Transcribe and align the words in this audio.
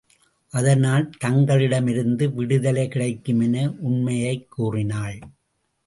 அதனால், 0.49 1.09
தங்களிடமிருந்து 1.17 2.33
விடுதலை 2.33 2.87
கிடைக்கும் 2.87 3.39
என 3.39 3.73
உண்மையைக் 3.79 4.51
கூறினாள். 4.51 5.19